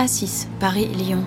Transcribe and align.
A6, 0.00 0.46
Paris-Lyon. 0.58 1.22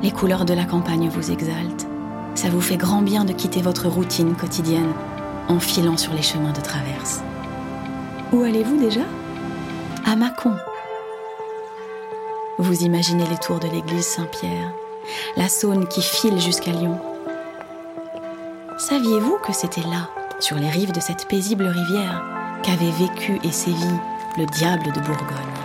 Les 0.00 0.12
couleurs 0.12 0.44
de 0.44 0.54
la 0.54 0.64
campagne 0.64 1.08
vous 1.08 1.32
exaltent. 1.32 1.88
Ça 2.36 2.48
vous 2.50 2.60
fait 2.60 2.76
grand 2.76 3.02
bien 3.02 3.24
de 3.24 3.32
quitter 3.32 3.62
votre 3.62 3.88
routine 3.88 4.36
quotidienne 4.36 4.92
en 5.48 5.58
filant 5.58 5.96
sur 5.96 6.14
les 6.14 6.22
chemins 6.22 6.52
de 6.52 6.60
traverse. 6.60 7.22
Où 8.32 8.44
allez-vous 8.44 8.76
déjà? 8.76 9.00
À 10.04 10.14
Mâcon. 10.14 10.54
Vous 12.58 12.84
imaginez 12.84 13.26
les 13.28 13.38
tours 13.38 13.58
de 13.58 13.66
l'église 13.66 14.06
Saint-Pierre, 14.06 14.72
la 15.36 15.48
Saône 15.48 15.88
qui 15.88 16.02
file 16.02 16.40
jusqu'à 16.40 16.70
Lyon. 16.70 17.00
Saviez-vous 18.78 19.38
que 19.44 19.52
c'était 19.52 19.80
là, 19.80 20.10
sur 20.38 20.58
les 20.58 20.70
rives 20.70 20.92
de 20.92 21.00
cette 21.00 21.26
paisible 21.26 21.66
rivière, 21.66 22.22
qu'avait 22.62 22.92
vécu 22.92 23.40
et 23.42 23.50
sévi 23.50 23.90
le 24.38 24.46
diable 24.46 24.92
de 24.92 25.00
Bourgogne? 25.00 25.55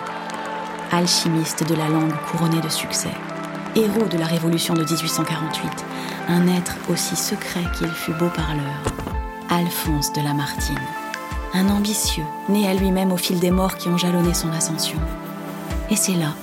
Alchimiste 0.93 1.65
de 1.69 1.73
la 1.73 1.87
langue 1.87 2.13
couronné 2.29 2.59
de 2.59 2.67
succès, 2.67 3.13
héros 3.77 4.09
de 4.09 4.17
la 4.17 4.25
Révolution 4.25 4.73
de 4.73 4.83
1848, 4.83 5.85
un 6.27 6.47
être 6.49 6.75
aussi 6.89 7.15
secret 7.15 7.63
qu'il 7.77 7.87
fut 7.87 8.11
beau 8.11 8.27
parleur, 8.27 8.83
Alphonse 9.49 10.11
de 10.11 10.21
Lamartine, 10.21 10.81
un 11.53 11.69
ambitieux, 11.69 12.25
né 12.49 12.67
à 12.67 12.73
lui-même 12.73 13.13
au 13.13 13.17
fil 13.17 13.39
des 13.39 13.51
morts 13.51 13.77
qui 13.77 13.87
ont 13.87 13.97
jalonné 13.97 14.33
son 14.33 14.51
ascension. 14.51 14.99
Et 15.89 15.95
c'est 15.95 16.15
là 16.15 16.33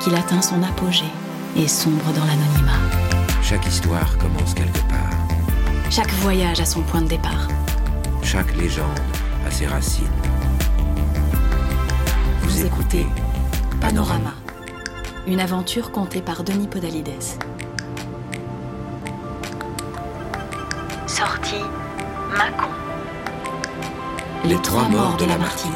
qu'il 0.00 0.14
atteint 0.14 0.40
son 0.40 0.62
apogée 0.62 1.12
et 1.54 1.68
sombre 1.68 2.10
dans 2.14 2.24
l'anonymat. 2.24 2.80
Chaque 3.42 3.66
histoire 3.66 4.16
commence 4.16 4.54
quelque 4.54 4.80
part. 4.88 5.18
Chaque 5.90 6.12
voyage 6.22 6.60
a 6.60 6.64
son 6.64 6.80
point 6.80 7.02
de 7.02 7.08
départ. 7.08 7.46
Chaque 8.22 8.56
légende 8.56 9.00
a 9.46 9.50
ses 9.50 9.66
racines. 9.66 10.06
Vous, 12.40 12.64
écoutez 12.64 13.06
Panorama, 13.80 14.34
une 15.26 15.40
aventure 15.40 15.92
contée 15.92 16.20
par 16.20 16.42
Denis 16.42 16.66
Podalides. 16.66 17.08
Sortie 21.06 21.62
Mâcon. 22.36 22.70
Les, 24.44 24.60
trois 24.62 24.88
morts 24.88 25.16
de 25.16 25.24
la 25.26 25.38
Martine. 25.38 25.70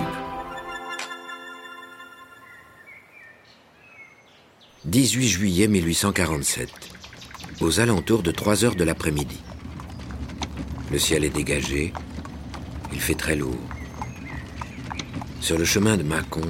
18 4.84 5.28
juillet 5.28 5.68
1847, 5.68 6.70
aux 7.60 7.78
alentours 7.78 8.22
de 8.22 8.32
3 8.32 8.64
heures 8.64 8.74
de 8.74 8.84
l'après-midi. 8.84 9.40
Le 10.90 10.98
ciel 10.98 11.24
est 11.24 11.30
dégagé, 11.30 11.92
il 12.92 13.00
fait 13.00 13.14
très 13.14 13.36
lourd. 13.36 13.60
Sur 15.40 15.56
le 15.56 15.64
chemin 15.64 15.96
de 15.96 16.02
Mâcon, 16.02 16.42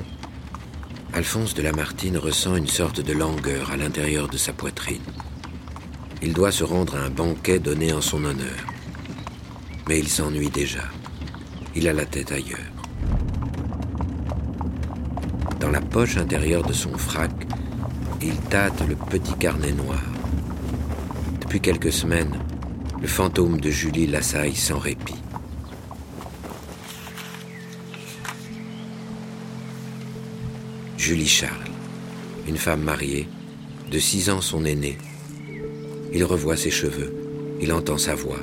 Alphonse 1.14 1.52
de 1.52 1.60
Lamartine 1.60 2.16
ressent 2.16 2.56
une 2.56 2.66
sorte 2.66 3.00
de 3.00 3.12
langueur 3.12 3.70
à 3.70 3.77
l'intérieur 3.77 4.28
de 4.28 4.38
sa 4.38 4.55
poitrine. 4.55 5.02
Il 6.22 6.32
doit 6.32 6.50
se 6.50 6.64
rendre 6.64 6.96
à 6.96 7.00
un 7.00 7.10
banquet 7.10 7.58
donné 7.58 7.92
en 7.92 8.00
son 8.00 8.24
honneur. 8.24 8.56
Mais 9.88 9.98
il 9.98 10.08
s'ennuie 10.08 10.48
déjà. 10.48 10.84
Il 11.74 11.86
a 11.86 11.92
la 11.92 12.06
tête 12.06 12.32
ailleurs. 12.32 12.58
Dans 15.60 15.70
la 15.70 15.82
poche 15.82 16.16
intérieure 16.16 16.62
de 16.62 16.72
son 16.72 16.96
frac, 16.96 17.32
il 18.22 18.36
tâte 18.36 18.82
le 18.88 18.97
petit 18.97 19.34
carnet 19.34 19.72
noir. 19.72 20.02
Depuis 21.42 21.60
quelques 21.60 21.92
semaines, 21.92 22.38
le 23.02 23.06
fantôme 23.06 23.60
de 23.60 23.70
Julie 23.70 24.06
l'assaille 24.06 24.56
sans 24.56 24.78
répit. 24.78 25.22
Julie 31.03 31.27
Charles, 31.27 31.72
une 32.47 32.56
femme 32.56 32.83
mariée, 32.83 33.27
de 33.91 33.98
six 33.98 34.31
ans 34.31 34.41
son 34.41 34.64
aînée. 34.64 34.97
Il 36.14 36.22
revoit 36.22 36.56
ses 36.56 36.70
cheveux, 36.70 37.12
il 37.61 37.72
entend 37.72 37.98
sa 37.98 38.14
voix. 38.14 38.39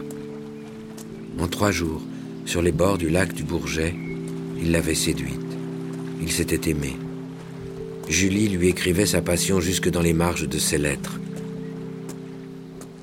En 1.40 1.48
trois 1.48 1.72
jours, 1.72 2.02
sur 2.46 2.62
les 2.62 2.74
bords 2.74 2.98
du 2.98 3.10
lac 3.10 3.32
du 3.32 3.46
Bourget, 3.46 3.96
il 4.62 4.74
l'avait 4.74 4.94
séduite. 4.94 5.40
Il 6.22 6.34
s'était 6.34 6.70
aimé. 6.70 6.98
Julie 8.10 8.50
lui 8.50 8.68
écrivait 8.68 9.06
sa 9.06 9.22
passion 9.22 9.62
jusque 9.62 9.90
dans 9.90 10.02
les 10.02 10.12
marges 10.12 10.50
de 10.50 10.60
ses 10.60 10.78
lettres. 10.78 11.18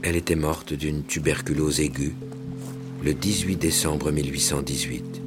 Elle 0.02 0.16
était 0.16 0.36
morte 0.36 0.74
d'une 0.74 1.02
tuberculose 1.02 1.80
aiguë 1.80 2.12
le 3.02 3.14
18 3.14 3.56
décembre 3.56 4.12
1818. 4.12 5.22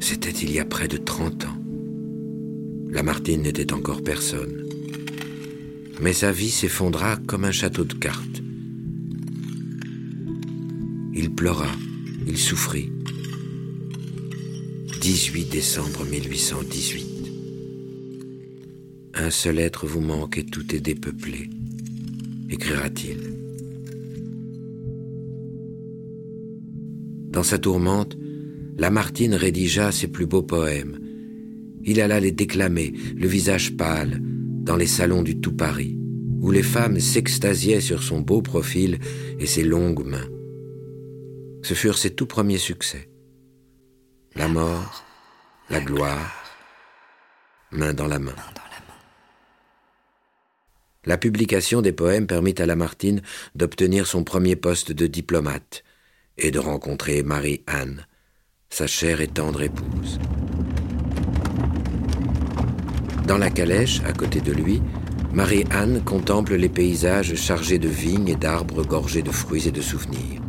C'était 0.00 0.30
il 0.30 0.50
y 0.50 0.58
a 0.58 0.64
près 0.64 0.88
de 0.88 0.96
30 0.96 1.44
ans. 1.44 1.63
Lamartine 2.94 3.42
n'était 3.42 3.72
encore 3.72 4.04
personne. 4.04 4.68
Mais 6.00 6.12
sa 6.12 6.30
vie 6.30 6.50
s'effondra 6.50 7.16
comme 7.26 7.44
un 7.44 7.50
château 7.50 7.82
de 7.82 7.92
cartes. 7.94 8.40
Il 11.12 11.34
pleura, 11.34 11.70
il 12.28 12.38
souffrit. 12.38 12.92
18 15.00 15.50
décembre 15.50 16.04
1818. 16.08 17.06
Un 19.14 19.30
seul 19.30 19.58
être 19.58 19.88
vous 19.88 20.00
manque 20.00 20.38
et 20.38 20.46
tout 20.46 20.72
est 20.72 20.80
dépeuplé, 20.80 21.50
écrira-t-il. 22.48 23.18
Dans 27.30 27.42
sa 27.42 27.58
tourmente, 27.58 28.16
Lamartine 28.78 29.34
rédigea 29.34 29.90
ses 29.90 30.06
plus 30.06 30.26
beaux 30.26 30.42
poèmes, 30.42 31.03
il 31.84 32.00
alla 32.00 32.20
les 32.20 32.32
déclamer, 32.32 32.92
le 33.16 33.26
visage 33.26 33.76
pâle, 33.76 34.20
dans 34.20 34.76
les 34.76 34.86
salons 34.86 35.22
du 35.22 35.40
tout 35.40 35.52
Paris, 35.52 35.96
où 36.40 36.50
les 36.50 36.62
femmes 36.62 36.98
s'extasiaient 36.98 37.80
sur 37.80 38.02
son 38.02 38.20
beau 38.20 38.42
profil 38.42 38.98
et 39.38 39.46
ses 39.46 39.64
longues 39.64 40.04
mains. 40.04 40.28
Ce 41.62 41.74
furent 41.74 41.98
ses 41.98 42.10
tout 42.10 42.26
premiers 42.26 42.58
succès. 42.58 43.08
La 44.34 44.48
mort, 44.48 45.04
la 45.70 45.80
gloire, 45.80 46.44
main 47.70 47.94
dans 47.94 48.08
la 48.08 48.18
main. 48.18 48.34
La 51.06 51.18
publication 51.18 51.82
des 51.82 51.92
poèmes 51.92 52.26
permit 52.26 52.54
à 52.58 52.66
Lamartine 52.66 53.20
d'obtenir 53.54 54.06
son 54.06 54.24
premier 54.24 54.56
poste 54.56 54.92
de 54.92 55.06
diplomate 55.06 55.84
et 56.38 56.50
de 56.50 56.58
rencontrer 56.58 57.22
Marie-Anne, 57.22 58.06
sa 58.70 58.86
chère 58.86 59.20
et 59.20 59.28
tendre 59.28 59.62
épouse. 59.62 60.18
Dans 63.26 63.38
la 63.38 63.50
calèche, 63.50 64.02
à 64.06 64.12
côté 64.12 64.40
de 64.40 64.52
lui, 64.52 64.82
Marie-Anne 65.32 66.02
contemple 66.04 66.54
les 66.56 66.68
paysages 66.68 67.34
chargés 67.34 67.78
de 67.78 67.88
vignes 67.88 68.28
et 68.28 68.36
d'arbres 68.36 68.84
gorgés 68.84 69.22
de 69.22 69.30
fruits 69.30 69.66
et 69.66 69.72
de 69.72 69.80
souvenirs. 69.80 70.42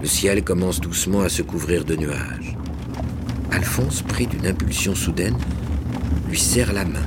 Le 0.00 0.06
ciel 0.06 0.42
commence 0.42 0.80
doucement 0.80 1.20
à 1.20 1.28
se 1.28 1.42
couvrir 1.42 1.84
de 1.84 1.94
nuages. 1.94 2.56
Alphonse, 3.50 4.02
pris 4.02 4.26
d'une 4.26 4.46
impulsion 4.46 4.94
soudaine, 4.94 5.36
lui 6.28 6.38
serre 6.38 6.72
la 6.72 6.84
main 6.84 7.04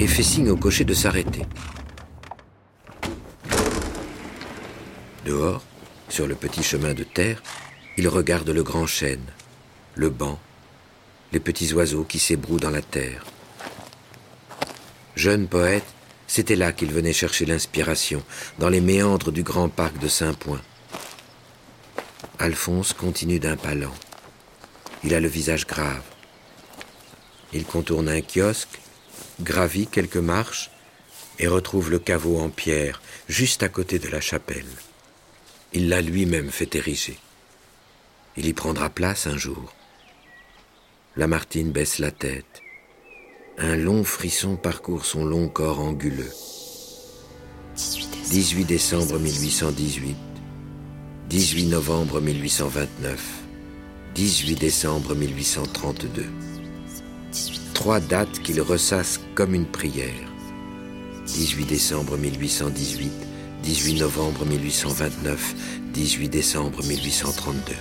et 0.00 0.06
fait 0.06 0.22
signe 0.22 0.50
au 0.50 0.56
cocher 0.56 0.84
de 0.84 0.94
s'arrêter. 0.94 1.42
Dehors, 5.26 5.62
sur 6.08 6.26
le 6.26 6.34
petit 6.34 6.62
chemin 6.62 6.94
de 6.94 7.04
terre, 7.04 7.42
il 7.96 8.08
regarde 8.08 8.48
le 8.48 8.62
grand 8.62 8.86
chêne, 8.86 9.24
le 9.94 10.08
banc, 10.08 10.38
les 11.32 11.40
petits 11.40 11.72
oiseaux 11.72 12.04
qui 12.04 12.18
s'ébrouent 12.18 12.60
dans 12.60 12.70
la 12.70 12.82
terre. 12.82 13.24
Jeune 15.16 15.48
poète, 15.48 15.86
c'était 16.26 16.56
là 16.56 16.72
qu'il 16.72 16.92
venait 16.92 17.12
chercher 17.12 17.44
l'inspiration, 17.44 18.22
dans 18.58 18.68
les 18.68 18.80
méandres 18.80 19.32
du 19.32 19.42
grand 19.42 19.68
parc 19.68 19.98
de 19.98 20.08
Saint-Point. 20.08 20.62
Alphonse 22.38 22.92
continue 22.92 23.38
d'un 23.38 23.56
pas 23.56 23.74
lent. 23.74 23.94
Il 25.04 25.14
a 25.14 25.20
le 25.20 25.28
visage 25.28 25.66
grave. 25.66 26.02
Il 27.52 27.64
contourne 27.64 28.08
un 28.08 28.20
kiosque, 28.20 28.80
gravit 29.40 29.86
quelques 29.86 30.16
marches 30.16 30.70
et 31.38 31.46
retrouve 31.48 31.90
le 31.90 31.98
caveau 31.98 32.40
en 32.40 32.48
pierre, 32.48 33.02
juste 33.28 33.62
à 33.62 33.68
côté 33.68 33.98
de 33.98 34.08
la 34.08 34.20
chapelle. 34.20 34.66
Il 35.72 35.88
l'a 35.88 36.00
lui-même 36.00 36.50
fait 36.50 36.74
ériger. 36.74 37.18
Il 38.36 38.46
y 38.46 38.52
prendra 38.52 38.90
place 38.90 39.26
un 39.26 39.36
jour. 39.36 39.74
Lamartine 41.14 41.72
baisse 41.72 41.98
la 41.98 42.10
tête. 42.10 42.62
Un 43.58 43.76
long 43.76 44.02
frisson 44.02 44.56
parcourt 44.56 45.04
son 45.04 45.26
long 45.26 45.46
corps 45.46 45.80
anguleux. 45.80 46.32
18 48.30 48.64
décembre 48.64 49.18
1818, 49.18 50.16
18 51.28 51.66
novembre 51.66 52.22
1829, 52.22 53.42
18 54.14 54.54
décembre 54.56 55.14
1832. 55.14 56.24
Trois 57.74 58.00
dates 58.00 58.38
qu'il 58.42 58.62
ressasse 58.62 59.20
comme 59.34 59.54
une 59.54 59.66
prière. 59.66 60.32
18 61.26 61.66
décembre 61.66 62.16
1818, 62.16 63.12
18 63.62 64.00
novembre 64.00 64.46
1829, 64.46 65.54
18 65.92 66.28
décembre 66.30 66.82
1832. 66.82 67.74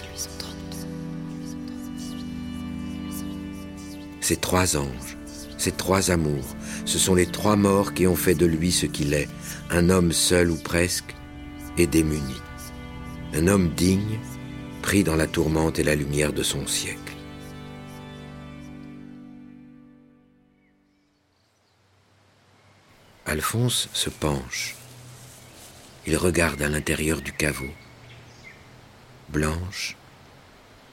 Ces 4.32 4.38
trois 4.38 4.78
anges, 4.78 5.18
Ces 5.58 5.74
trois 5.74 6.10
amours, 6.10 6.56
ce 6.86 6.98
sont 6.98 7.16
les 7.16 7.26
trois 7.26 7.58
morts 7.58 7.94
qui 7.94 8.08
ont 8.08 8.16
fait 8.16 8.34
de 8.34 8.46
lui 8.46 8.72
ce 8.72 8.86
qu'il 8.86 9.14
est, 9.14 9.28
un 9.70 9.90
homme 9.90 10.14
seul 10.14 10.52
ou 10.52 10.56
presque, 10.56 11.14
et 11.78 11.86
démuni. 11.86 12.40
Un 13.34 13.50
homme 13.50 13.74
digne, 13.76 14.20
pris 14.82 15.04
dans 15.04 15.18
la 15.18 15.28
tourmente 15.28 15.80
et 15.80 15.84
la 15.84 15.96
lumière 15.96 16.32
de 16.32 16.44
son 16.44 16.66
siècle. 16.66 17.14
Alphonse 23.26 23.90
se 23.92 24.10
penche. 24.10 24.78
Il 26.08 26.16
regarde 26.16 26.62
à 26.62 26.70
l'intérieur 26.70 27.20
du 27.22 27.34
caveau. 27.34 27.74
Blanche, 29.28 29.98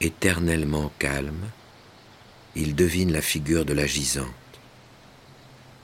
éternellement 0.00 0.90
calme, 0.98 1.52
il 2.54 2.74
devine 2.74 3.12
la 3.12 3.22
figure 3.22 3.64
de 3.64 3.72
la 3.72 3.86
gisante. 3.86 4.26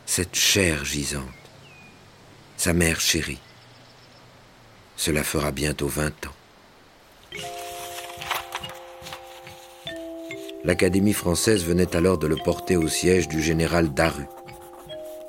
Cette 0.07 0.35
chère 0.37 0.85
gisante, 0.85 1.23
sa 2.57 2.73
mère 2.73 3.01
chérie. 3.01 3.41
Cela 4.97 5.25
fera 5.25 5.51
bientôt 5.51 5.89
vingt 5.89 6.27
ans. 6.27 6.35
L'Académie 10.65 11.13
française 11.13 11.65
venait 11.65 11.95
alors 11.95 12.17
de 12.17 12.27
le 12.27 12.37
porter 12.37 12.77
au 12.77 12.89
siège 12.89 13.29
du 13.29 13.43
général 13.43 13.93
Daru, 13.93 14.25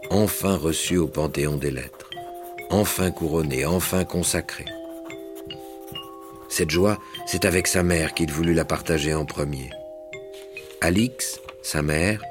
enfin 0.10 0.56
reçu 0.56 0.98
au 0.98 1.08
Panthéon 1.08 1.58
des 1.58 1.72
Lettres, 1.72 2.10
enfin 2.70 3.12
couronné, 3.12 3.66
enfin 3.66 4.06
consacré. 4.06 4.66
Cette 6.48 6.70
joie, 6.70 7.00
c'est 7.26 7.44
avec 7.44 7.68
sa 7.68 7.84
mère 7.84 8.14
qu'il 8.14 8.32
voulut 8.32 8.54
la 8.54 8.64
partager 8.64 9.14
en 9.14 9.26
premier. 9.26 9.72
Alix, 10.86 11.40
sa 11.64 11.82
mère, 11.82 12.22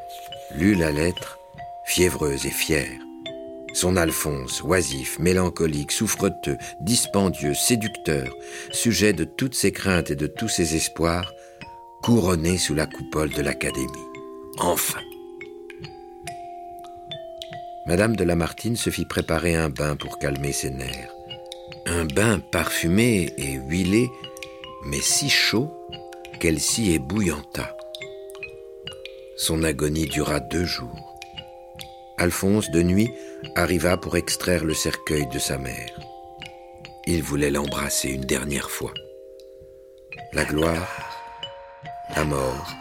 lut 0.54 0.76
la 0.76 0.92
lettre, 0.92 1.40
fiévreuse 1.86 2.46
et 2.46 2.50
fière. 2.50 3.00
Son 3.72 3.96
Alphonse, 3.96 4.62
oisif, 4.62 5.18
mélancolique, 5.18 5.90
souffreteux, 5.90 6.56
dispendieux, 6.80 7.54
séducteur, 7.54 8.32
sujet 8.70 9.12
de 9.12 9.24
toutes 9.24 9.56
ses 9.56 9.72
craintes 9.72 10.12
et 10.12 10.14
de 10.14 10.28
tous 10.28 10.48
ses 10.48 10.76
espoirs, 10.76 11.32
couronné 12.04 12.56
sous 12.56 12.76
la 12.76 12.86
coupole 12.86 13.30
de 13.30 13.42
l'Académie. 13.42 13.88
Enfin. 14.58 15.00
Madame 17.86 18.14
de 18.14 18.22
Lamartine 18.22 18.76
se 18.76 18.90
fit 18.90 19.04
préparer 19.04 19.56
un 19.56 19.68
bain 19.68 19.96
pour 19.96 20.20
calmer 20.20 20.52
ses 20.52 20.70
nerfs 20.70 21.10
un 21.86 22.04
bain 22.04 22.38
parfumé 22.38 23.32
et 23.36 23.54
huilé, 23.54 24.08
mais 24.86 25.00
si 25.00 25.28
chaud 25.28 25.70
qu'elle 26.40 26.60
s'y 26.60 26.92
ébouillanta. 26.92 27.76
Son 29.36 29.64
agonie 29.64 30.06
dura 30.06 30.38
deux 30.38 30.64
jours. 30.64 31.18
Alphonse, 32.18 32.70
de 32.70 32.82
nuit, 32.82 33.10
arriva 33.56 33.96
pour 33.96 34.16
extraire 34.16 34.64
le 34.64 34.74
cercueil 34.74 35.26
de 35.26 35.40
sa 35.40 35.58
mère. 35.58 35.98
Il 37.06 37.22
voulait 37.22 37.50
l'embrasser 37.50 38.10
une 38.10 38.24
dernière 38.24 38.70
fois. 38.70 38.94
La 40.32 40.44
gloire, 40.44 40.88
la 42.14 42.24
mort, 42.24 42.72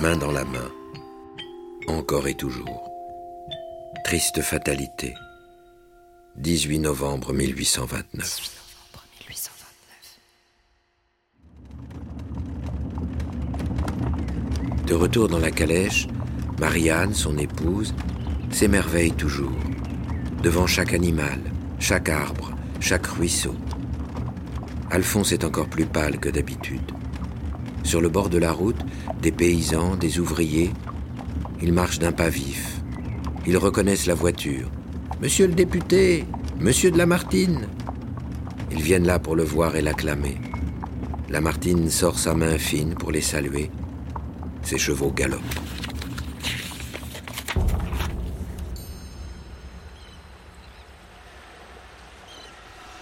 main 0.00 0.16
dans 0.16 0.30
la 0.30 0.44
main, 0.44 0.70
encore 1.88 2.28
et 2.28 2.34
toujours. 2.34 2.88
Triste 4.04 4.42
fatalité. 4.42 5.14
18 6.36 6.78
novembre 6.78 7.32
1829. 7.32 8.69
De 14.90 14.96
retour 14.96 15.28
dans 15.28 15.38
la 15.38 15.52
calèche, 15.52 16.08
Marianne, 16.58 17.14
son 17.14 17.38
épouse, 17.38 17.94
s'émerveille 18.50 19.12
toujours, 19.12 19.56
devant 20.42 20.66
chaque 20.66 20.94
animal, 20.94 21.38
chaque 21.78 22.08
arbre, 22.08 22.50
chaque 22.80 23.06
ruisseau. 23.06 23.54
Alphonse 24.90 25.30
est 25.30 25.44
encore 25.44 25.68
plus 25.68 25.86
pâle 25.86 26.18
que 26.18 26.28
d'habitude. 26.28 26.90
Sur 27.84 28.00
le 28.00 28.08
bord 28.08 28.30
de 28.30 28.38
la 28.38 28.50
route, 28.50 28.80
des 29.22 29.30
paysans, 29.30 29.94
des 29.94 30.18
ouvriers, 30.18 30.72
ils 31.62 31.72
marchent 31.72 32.00
d'un 32.00 32.10
pas 32.10 32.28
vif. 32.28 32.80
Ils 33.46 33.58
reconnaissent 33.58 34.06
la 34.06 34.14
voiture, 34.14 34.72
Monsieur 35.22 35.46
le 35.46 35.54
député, 35.54 36.24
monsieur 36.58 36.90
de 36.90 36.98
Lamartine. 36.98 37.68
Ils 38.72 38.82
viennent 38.82 39.06
là 39.06 39.20
pour 39.20 39.36
le 39.36 39.44
voir 39.44 39.76
et 39.76 39.82
l'acclamer. 39.82 40.40
Lamartine 41.28 41.90
sort 41.90 42.18
sa 42.18 42.34
main 42.34 42.58
fine 42.58 42.94
pour 42.94 43.12
les 43.12 43.20
saluer. 43.20 43.70
Ses 44.62 44.78
chevaux 44.78 45.10
galopent. 45.10 45.42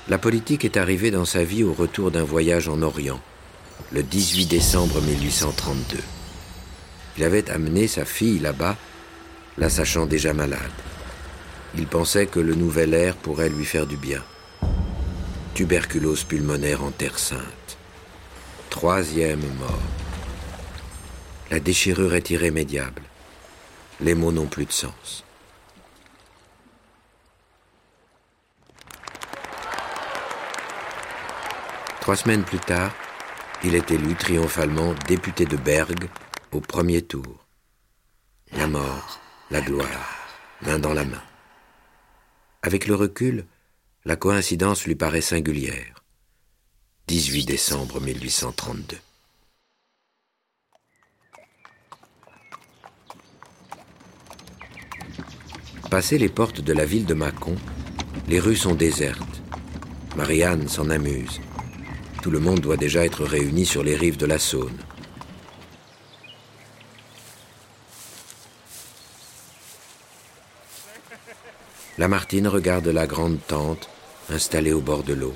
La 0.08 0.16
politique 0.16 0.64
est 0.64 0.78
arrivée 0.78 1.10
dans 1.10 1.26
sa 1.26 1.44
vie 1.44 1.64
au 1.64 1.74
retour 1.74 2.10
d'un 2.10 2.24
voyage 2.24 2.68
en 2.68 2.80
Orient, 2.80 3.20
le 3.92 4.02
18 4.02 4.46
décembre 4.46 5.02
1832. 5.02 5.98
Il 7.18 7.24
avait 7.24 7.50
amené 7.50 7.86
sa 7.88 8.06
fille 8.06 8.38
là-bas, 8.38 8.76
la 9.58 9.68
sachant 9.68 10.06
déjà 10.06 10.32
malade. 10.32 10.60
Il 11.76 11.86
pensait 11.86 12.26
que 12.26 12.40
le 12.40 12.54
nouvel 12.54 12.94
air 12.94 13.16
pourrait 13.16 13.50
lui 13.50 13.66
faire 13.66 13.86
du 13.86 13.98
bien. 13.98 14.22
Tuberculose 15.52 16.24
pulmonaire 16.24 16.82
en 16.82 16.90
Terre 16.90 17.18
Sainte. 17.18 17.76
Troisième 18.70 19.42
mort. 19.58 20.07
La 21.50 21.60
déchirure 21.60 22.14
est 22.14 22.30
irrémédiable. 22.30 23.02
Les 24.00 24.14
mots 24.14 24.32
n'ont 24.32 24.46
plus 24.46 24.66
de 24.66 24.72
sens. 24.72 25.24
Trois 32.00 32.16
semaines 32.16 32.44
plus 32.44 32.58
tard, 32.58 32.94
il 33.64 33.74
est 33.74 33.90
élu 33.90 34.14
triomphalement 34.14 34.94
député 35.06 35.46
de 35.46 35.56
Bergue 35.56 36.08
au 36.52 36.60
premier 36.60 37.02
tour. 37.02 37.46
La 38.52 38.66
mort, 38.66 39.20
la 39.50 39.60
gloire, 39.60 40.28
main 40.62 40.78
dans 40.78 40.94
la 40.94 41.04
main. 41.04 41.22
Avec 42.62 42.86
le 42.86 42.94
recul, 42.94 43.46
la 44.04 44.16
coïncidence 44.16 44.86
lui 44.86 44.94
paraît 44.94 45.20
singulière. 45.20 46.04
18 47.08 47.46
décembre 47.46 48.00
1832. 48.00 48.98
Passé 55.90 56.18
les 56.18 56.28
portes 56.28 56.60
de 56.60 56.74
la 56.74 56.84
ville 56.84 57.06
de 57.06 57.14
Mâcon, 57.14 57.54
les 58.28 58.40
rues 58.40 58.56
sont 58.56 58.74
désertes. 58.74 59.40
Marianne 60.16 60.68
s'en 60.68 60.90
amuse. 60.90 61.40
Tout 62.20 62.30
le 62.30 62.40
monde 62.40 62.60
doit 62.60 62.76
déjà 62.76 63.06
être 63.06 63.24
réuni 63.24 63.64
sur 63.64 63.82
les 63.82 63.96
rives 63.96 64.18
de 64.18 64.26
la 64.26 64.38
Saône. 64.38 64.76
Lamartine 71.96 72.48
regarde 72.48 72.88
la 72.88 73.06
grande 73.06 73.38
tente 73.46 73.88
installée 74.28 74.74
au 74.74 74.82
bord 74.82 75.04
de 75.04 75.14
l'eau. 75.14 75.34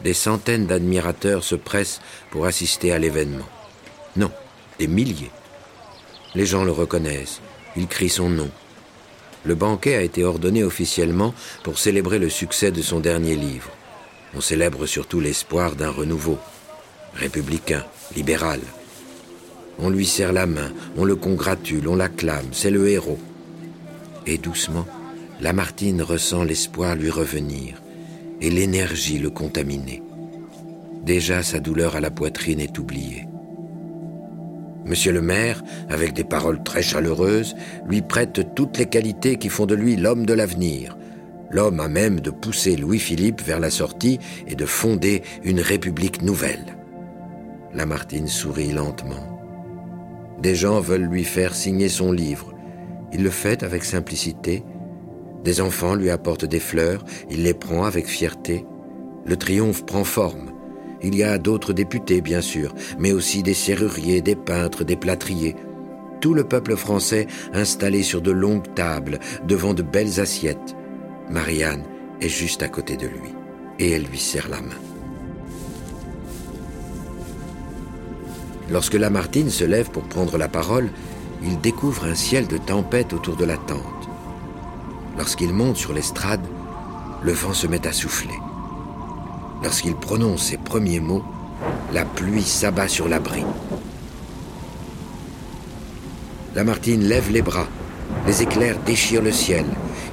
Des 0.00 0.14
centaines 0.14 0.66
d'admirateurs 0.66 1.44
se 1.44 1.54
pressent 1.54 2.00
pour 2.30 2.46
assister 2.46 2.92
à 2.92 2.98
l'événement. 2.98 3.48
Non, 4.16 4.32
des 4.78 4.86
milliers. 4.86 5.30
Les 6.34 6.46
gens 6.46 6.64
le 6.64 6.72
reconnaissent, 6.72 7.42
ils 7.76 7.88
crient 7.88 8.08
son 8.08 8.30
nom. 8.30 8.50
Le 9.44 9.54
banquet 9.54 9.94
a 9.94 10.02
été 10.02 10.24
ordonné 10.24 10.62
officiellement 10.64 11.34
pour 11.62 11.78
célébrer 11.78 12.18
le 12.18 12.28
succès 12.28 12.70
de 12.70 12.82
son 12.82 13.00
dernier 13.00 13.36
livre. 13.36 13.70
On 14.34 14.40
célèbre 14.40 14.86
surtout 14.86 15.20
l'espoir 15.20 15.76
d'un 15.76 15.90
renouveau, 15.90 16.38
républicain, 17.14 17.84
libéral. 18.14 18.60
On 19.78 19.88
lui 19.88 20.06
serre 20.06 20.32
la 20.32 20.46
main, 20.46 20.72
on 20.96 21.04
le 21.04 21.16
congratule, 21.16 21.88
on 21.88 21.96
l'acclame, 21.96 22.48
c'est 22.52 22.70
le 22.70 22.88
héros. 22.88 23.18
Et 24.26 24.36
doucement, 24.36 24.86
Lamartine 25.40 26.02
ressent 26.02 26.44
l'espoir 26.44 26.94
lui 26.94 27.10
revenir 27.10 27.80
et 28.42 28.50
l'énergie 28.50 29.18
le 29.18 29.30
contaminer. 29.30 30.02
Déjà 31.02 31.42
sa 31.42 31.60
douleur 31.60 31.96
à 31.96 32.00
la 32.00 32.10
poitrine 32.10 32.60
est 32.60 32.78
oubliée. 32.78 33.29
Monsieur 34.84 35.12
le 35.12 35.20
maire, 35.20 35.62
avec 35.88 36.12
des 36.14 36.24
paroles 36.24 36.62
très 36.62 36.82
chaleureuses, 36.82 37.54
lui 37.86 38.02
prête 38.02 38.54
toutes 38.54 38.78
les 38.78 38.86
qualités 38.86 39.36
qui 39.36 39.48
font 39.48 39.66
de 39.66 39.74
lui 39.74 39.96
l'homme 39.96 40.26
de 40.26 40.34
l'avenir, 40.34 40.96
l'homme 41.50 41.80
à 41.80 41.88
même 41.88 42.20
de 42.20 42.30
pousser 42.30 42.76
Louis-Philippe 42.76 43.42
vers 43.42 43.60
la 43.60 43.70
sortie 43.70 44.18
et 44.46 44.54
de 44.54 44.66
fonder 44.66 45.22
une 45.44 45.60
république 45.60 46.22
nouvelle. 46.22 46.76
Lamartine 47.74 48.28
sourit 48.28 48.72
lentement. 48.72 49.38
Des 50.40 50.54
gens 50.54 50.80
veulent 50.80 51.08
lui 51.08 51.24
faire 51.24 51.54
signer 51.54 51.88
son 51.88 52.12
livre. 52.12 52.54
Il 53.12 53.22
le 53.22 53.30
fait 53.30 53.62
avec 53.62 53.84
simplicité, 53.84 54.64
des 55.44 55.62
enfants 55.62 55.94
lui 55.94 56.10
apportent 56.10 56.44
des 56.44 56.60
fleurs, 56.60 57.04
il 57.30 57.44
les 57.44 57.54
prend 57.54 57.84
avec 57.84 58.06
fierté. 58.06 58.66
Le 59.24 59.36
triomphe 59.36 59.86
prend 59.86 60.04
forme. 60.04 60.49
Il 61.02 61.14
y 61.14 61.22
a 61.22 61.38
d'autres 61.38 61.72
députés, 61.72 62.20
bien 62.20 62.40
sûr, 62.40 62.74
mais 62.98 63.12
aussi 63.12 63.42
des 63.42 63.54
serruriers, 63.54 64.20
des 64.20 64.36
peintres, 64.36 64.84
des 64.84 64.96
plâtriers. 64.96 65.56
tout 66.20 66.34
le 66.34 66.44
peuple 66.44 66.76
français 66.76 67.26
installé 67.54 68.02
sur 68.02 68.20
de 68.20 68.30
longues 68.30 68.74
tables, 68.74 69.18
devant 69.46 69.74
de 69.74 69.82
belles 69.82 70.20
assiettes. 70.20 70.76
Marianne 71.30 71.84
est 72.20 72.28
juste 72.28 72.62
à 72.62 72.68
côté 72.68 72.96
de 72.96 73.06
lui, 73.06 73.30
et 73.78 73.92
elle 73.92 74.04
lui 74.04 74.18
serre 74.18 74.48
la 74.48 74.60
main. 74.60 74.80
Lorsque 78.70 78.94
Lamartine 78.94 79.50
se 79.50 79.64
lève 79.64 79.90
pour 79.90 80.04
prendre 80.04 80.38
la 80.38 80.48
parole, 80.48 80.90
il 81.42 81.58
découvre 81.60 82.04
un 82.04 82.14
ciel 82.14 82.46
de 82.46 82.58
tempête 82.58 83.12
autour 83.12 83.36
de 83.36 83.44
la 83.44 83.56
tente. 83.56 84.08
Lorsqu'il 85.16 85.52
monte 85.52 85.76
sur 85.76 85.92
l'estrade, 85.92 86.46
le 87.22 87.32
vent 87.32 87.54
se 87.54 87.66
met 87.66 87.86
à 87.86 87.92
souffler. 87.92 88.38
Lorsqu'il 89.62 89.94
prononce 89.94 90.44
ses 90.44 90.56
premiers 90.56 91.00
mots, 91.00 91.24
la 91.92 92.04
pluie 92.04 92.42
s'abat 92.42 92.88
sur 92.88 93.08
l'abri. 93.08 93.44
Lamartine 96.54 97.04
lève 97.04 97.30
les 97.30 97.42
bras. 97.42 97.68
Les 98.26 98.42
éclairs 98.42 98.78
déchirent 98.84 99.22
le 99.22 99.32
ciel. 99.32 99.64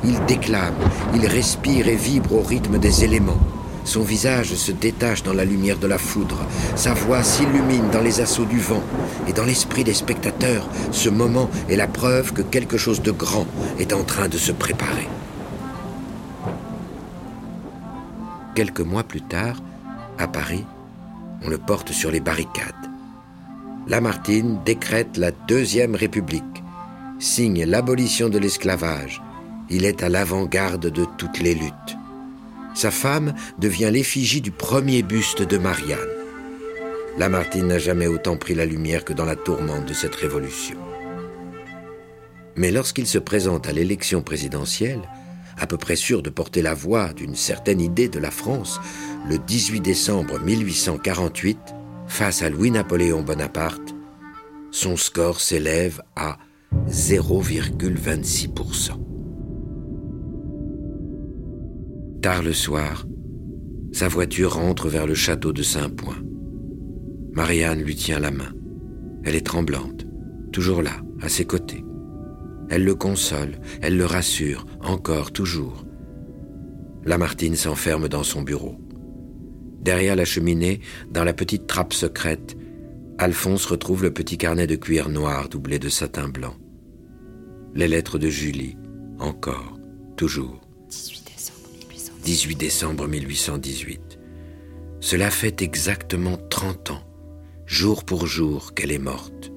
Il 0.04 0.20
déclame, 0.25 0.75
il 1.16 1.25
respire 1.25 1.88
et 1.88 1.96
vibre 1.96 2.34
au 2.34 2.42
rythme 2.42 2.77
des 2.77 3.04
éléments. 3.04 3.39
Son 3.86 4.01
visage 4.01 4.54
se 4.54 4.74
détache 4.74 5.24
dans 5.24 5.34
la 5.34 5.46
lumière 5.46 5.77
de 5.77 5.88
la 5.88 5.98
foudre. 5.98 6.46
Sa 6.75 6.94
voix 6.94 7.24
s'illumine 7.24 7.89
dans 7.92 8.01
les 8.01 8.20
assauts 8.20 8.46
du 8.46 8.60
vent. 8.60 8.84
Et 9.30 9.34
dans 9.34 9.46
l'esprit 9.46 9.86
des 9.86 9.94
spectateurs, 9.94 10.68
ce 10.92 11.10
moment 11.10 11.50
est 11.70 11.77
la 11.77 11.88
preuve 11.88 12.34
que 12.34 12.42
quelque 12.42 12.77
chose 12.77 13.01
de 13.01 13.12
grand 13.12 13.48
est 13.80 13.94
en 13.94 14.04
train 14.04 14.27
de 14.27 14.38
se 14.38 14.51
préparer. 14.51 15.08
Quelques 18.57 18.79
mois 18.79 19.03
plus 19.03 19.21
tard, 19.21 19.61
à 20.17 20.27
Paris, 20.27 20.65
on 21.43 21.47
le 21.47 21.59
porte 21.59 21.91
sur 21.91 22.09
les 22.09 22.19
barricades. 22.19 22.73
Lamartine 23.87 24.57
décrète 24.65 25.15
la 25.15 25.29
Deuxième 25.29 25.93
République, 25.93 26.63
signe 27.19 27.65
l'abolition 27.65 28.29
de 28.29 28.39
l'esclavage. 28.39 29.21
Il 29.69 29.85
est 29.85 30.01
à 30.01 30.09
l'avant-garde 30.09 30.87
de 30.87 31.05
toutes 31.19 31.37
les 31.37 31.53
luttes. 31.53 31.97
Sa 32.73 32.89
femme 32.89 33.35
devient 33.59 33.91
l'effigie 33.93 34.41
du 34.41 34.49
premier 34.49 35.03
buste 35.03 35.43
de 35.43 35.59
Marianne. 35.59 35.99
Lamartine 37.19 37.67
n'a 37.67 37.77
jamais 37.77 38.07
autant 38.07 38.37
pris 38.37 38.55
la 38.55 38.65
lumière 38.65 39.05
que 39.05 39.13
dans 39.13 39.25
la 39.25 39.35
tourmente 39.35 39.85
de 39.85 39.93
cette 39.93 40.15
révolution. 40.15 40.79
Mais 42.55 42.71
lorsqu'il 42.71 43.05
se 43.05 43.19
présente 43.19 43.67
à 43.67 43.71
l'élection 43.71 44.23
présidentielle, 44.23 45.01
à 45.57 45.67
peu 45.67 45.77
près 45.77 45.95
sûr 45.95 46.21
de 46.21 46.29
porter 46.29 46.61
la 46.61 46.73
voix 46.73 47.13
d'une 47.13 47.35
certaine 47.35 47.79
idée 47.81 48.09
de 48.09 48.19
la 48.19 48.31
France, 48.31 48.79
le 49.29 49.37
18 49.37 49.81
décembre 49.81 50.39
1848, 50.39 51.57
face 52.07 52.41
à 52.41 52.49
Louis-Napoléon 52.49 53.21
Bonaparte, 53.23 53.93
son 54.71 54.95
score 54.95 55.41
s'élève 55.41 56.01
à 56.15 56.37
0,26%. 56.89 58.91
Tard 62.21 62.43
le 62.43 62.53
soir, 62.53 63.05
sa 63.91 64.07
voiture 64.07 64.53
rentre 64.55 64.87
vers 64.89 65.07
le 65.07 65.15
château 65.15 65.53
de 65.53 65.63
Saint-Point. 65.63 66.21
Marianne 67.33 67.81
lui 67.81 67.95
tient 67.95 68.19
la 68.19 68.31
main. 68.31 68.53
Elle 69.23 69.35
est 69.35 69.45
tremblante, 69.45 70.05
toujours 70.51 70.81
là, 70.81 70.97
à 71.21 71.29
ses 71.29 71.45
côtés. 71.45 71.83
Elle 72.69 72.83
le 72.83 72.95
console, 72.95 73.59
elle 73.81 73.97
le 73.97 74.05
rassure, 74.05 74.65
encore, 74.81 75.31
toujours. 75.31 75.86
Lamartine 77.05 77.55
s'enferme 77.55 78.09
dans 78.09 78.24
son 78.24 78.41
bureau. 78.41 78.77
Derrière 79.81 80.17
la 80.17 80.25
cheminée, 80.25 80.81
dans 81.09 81.24
la 81.24 81.33
petite 81.33 81.67
trappe 81.67 81.93
secrète, 81.93 82.57
Alphonse 83.17 83.65
retrouve 83.65 84.03
le 84.03 84.12
petit 84.12 84.38
carnet 84.38 84.67
de 84.67 84.75
cuir 84.75 85.07
noir 85.07 85.47
doublé 85.47 85.79
de 85.79 85.89
satin 85.89 86.27
blanc. 86.27 86.55
Les 87.74 87.88
lettres 87.88 88.19
de 88.19 88.27
Julie, 88.27 88.75
encore, 89.19 89.79
toujours. 90.17 90.59
18 90.89 91.24
décembre 91.25 91.69
1818. 91.89 92.24
18 92.25 92.55
décembre 92.55 93.07
1818. 93.07 94.19
Cela 95.00 95.31
fait 95.31 95.62
exactement 95.62 96.38
30 96.50 96.91
ans, 96.91 97.03
jour 97.65 98.03
pour 98.03 98.27
jour, 98.27 98.74
qu'elle 98.74 98.91
est 98.91 99.00
morte. 99.00 99.51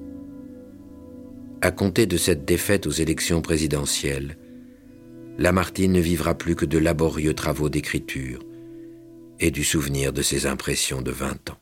À 1.63 1.69
compter 1.69 2.07
de 2.07 2.17
cette 2.17 2.43
défaite 2.43 2.87
aux 2.87 2.91
élections 2.91 3.41
présidentielles, 3.41 4.35
Lamartine 5.37 5.91
ne 5.91 5.99
vivra 5.99 6.33
plus 6.33 6.55
que 6.55 6.65
de 6.65 6.79
laborieux 6.79 7.35
travaux 7.35 7.69
d'écriture, 7.69 8.39
et 9.39 9.51
du 9.51 9.63
souvenir 9.63 10.11
de 10.11 10.23
ses 10.23 10.47
impressions 10.47 11.03
de 11.03 11.11
20 11.11 11.51
ans. 11.51 11.57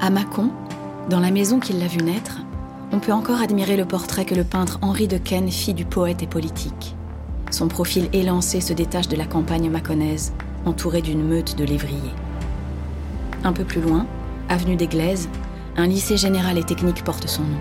À 0.00 0.10
Mâcon, 0.10 0.52
dans 1.10 1.18
la 1.18 1.32
maison 1.32 1.58
qui 1.58 1.72
l'a 1.72 1.88
vu 1.88 1.98
naître, 1.98 2.38
on 2.92 3.00
peut 3.00 3.12
encore 3.12 3.40
admirer 3.40 3.76
le 3.76 3.84
portrait 3.84 4.26
que 4.26 4.36
le 4.36 4.44
peintre 4.44 4.78
Henri 4.80 5.08
de 5.08 5.18
Ken 5.18 5.50
fit 5.50 5.74
du 5.74 5.84
poète 5.84 6.22
et 6.22 6.28
politique. 6.28 6.94
Son 7.50 7.66
profil 7.66 8.08
élancé 8.12 8.60
se 8.60 8.72
détache 8.72 9.08
de 9.08 9.16
la 9.16 9.26
campagne 9.26 9.70
mâconnaise, 9.70 10.32
entouré 10.66 11.00
d'une 11.00 11.26
meute 11.26 11.56
de 11.56 11.64
lévriers. 11.64 12.14
Un 13.44 13.52
peu 13.52 13.64
plus 13.64 13.80
loin, 13.80 14.06
avenue 14.48 14.76
des 14.76 14.88
Glaises, 14.88 15.28
un 15.76 15.86
lycée 15.86 16.16
général 16.16 16.58
et 16.58 16.64
technique 16.64 17.04
porte 17.04 17.26
son 17.26 17.42
nom 17.42 17.58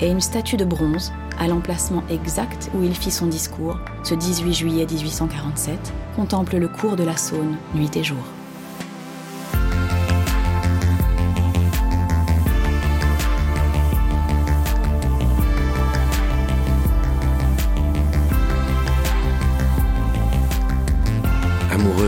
et 0.00 0.08
une 0.08 0.20
statue 0.20 0.56
de 0.56 0.64
bronze 0.64 1.12
à 1.38 1.48
l'emplacement 1.48 2.02
exact 2.10 2.70
où 2.74 2.82
il 2.82 2.94
fit 2.94 3.10
son 3.10 3.26
discours, 3.26 3.78
ce 4.04 4.14
18 4.14 4.52
juillet 4.52 4.86
1847, 4.86 5.92
contemple 6.16 6.56
le 6.56 6.68
cours 6.68 6.96
de 6.96 7.04
la 7.04 7.16
Saône, 7.16 7.56
nuit 7.74 7.96
et 7.96 8.04
jour. 8.04 8.24